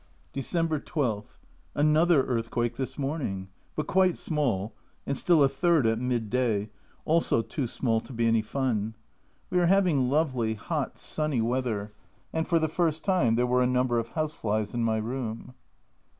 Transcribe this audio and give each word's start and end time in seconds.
December 0.33 0.79
12. 0.79 1.37
Another 1.75 2.23
earthquake 2.23 2.75
this 2.75 2.97
morning! 2.97 3.49
but 3.75 3.85
quite 3.85 4.17
small, 4.17 4.73
and 5.05 5.15
still 5.15 5.43
a 5.43 5.47
third 5.47 5.85
at 5.85 5.99
midday, 5.99 6.71
also 7.05 7.43
too 7.43 7.67
small 7.67 8.01
to 8.01 8.11
be 8.11 8.25
any 8.25 8.41
fun. 8.41 8.95
We 9.51 9.59
are 9.59 9.67
having 9.67 10.09
lovely, 10.09 10.55
hot, 10.55 10.97
sunny 10.97 11.39
weather, 11.39 11.93
and 12.33 12.47
for 12.47 12.57
the 12.57 12.67
first 12.67 13.03
time 13.03 13.35
there 13.35 13.45
were 13.45 13.61
a 13.61 13.67
number 13.67 13.99
of 13.99 14.07
house 14.17 14.33
flies 14.33 14.73
in 14.73 14.83
my 14.83 14.97
room. 14.97 15.53